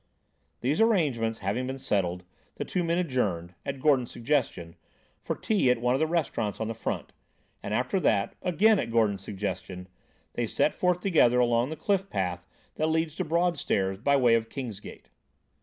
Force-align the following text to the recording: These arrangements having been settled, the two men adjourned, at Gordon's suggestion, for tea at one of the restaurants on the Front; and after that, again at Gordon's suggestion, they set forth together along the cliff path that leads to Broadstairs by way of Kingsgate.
These 0.61 0.81
arrangements 0.81 1.37
having 1.45 1.67
been 1.67 1.77
settled, 1.77 2.23
the 2.55 2.65
two 2.65 2.83
men 2.83 2.97
adjourned, 2.97 3.53
at 3.63 3.79
Gordon's 3.79 4.09
suggestion, 4.09 4.75
for 5.19 5.35
tea 5.35 5.69
at 5.69 5.79
one 5.79 5.93
of 5.93 5.99
the 5.99 6.07
restaurants 6.07 6.59
on 6.59 6.67
the 6.67 6.73
Front; 6.73 7.13
and 7.61 7.71
after 7.71 7.99
that, 7.99 8.33
again 8.41 8.79
at 8.79 8.89
Gordon's 8.89 9.21
suggestion, 9.21 9.87
they 10.33 10.47
set 10.47 10.73
forth 10.73 11.01
together 11.01 11.37
along 11.39 11.69
the 11.69 11.75
cliff 11.75 12.09
path 12.09 12.47
that 12.77 12.87
leads 12.89 13.13
to 13.13 13.23
Broadstairs 13.23 13.99
by 13.99 14.15
way 14.15 14.33
of 14.33 14.49
Kingsgate. 14.49 15.09